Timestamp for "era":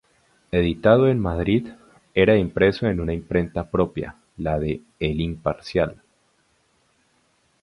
2.15-2.35